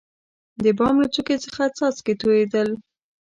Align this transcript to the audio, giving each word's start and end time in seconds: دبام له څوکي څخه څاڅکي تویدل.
دبام 0.63 0.95
له 1.01 1.07
څوکي 1.13 1.37
څخه 1.45 1.63
څاڅکي 1.77 2.13
تویدل. 2.21 2.69